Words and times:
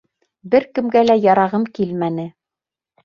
Бер 0.53 0.65
кемгә 0.79 1.03
лә 1.05 1.17
ярағым 1.27 1.69
килмәне: 1.77 2.27